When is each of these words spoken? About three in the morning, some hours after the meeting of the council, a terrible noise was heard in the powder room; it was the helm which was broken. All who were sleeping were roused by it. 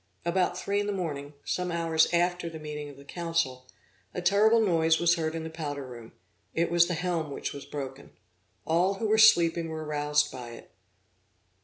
About 0.25 0.57
three 0.57 0.79
in 0.79 0.87
the 0.87 0.91
morning, 0.93 1.35
some 1.45 1.71
hours 1.71 2.11
after 2.11 2.49
the 2.49 2.57
meeting 2.57 2.89
of 2.89 2.97
the 2.97 3.05
council, 3.05 3.67
a 4.15 4.19
terrible 4.23 4.59
noise 4.59 4.99
was 4.99 5.13
heard 5.13 5.35
in 5.35 5.43
the 5.43 5.49
powder 5.51 5.85
room; 5.85 6.13
it 6.55 6.71
was 6.71 6.87
the 6.87 6.95
helm 6.95 7.29
which 7.29 7.53
was 7.53 7.65
broken. 7.65 8.09
All 8.65 8.95
who 8.95 9.07
were 9.07 9.19
sleeping 9.19 9.69
were 9.69 9.85
roused 9.85 10.31
by 10.31 10.53
it. 10.53 10.71